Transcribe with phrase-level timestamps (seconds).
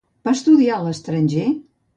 [0.29, 1.47] Va estudiar a l'estranger?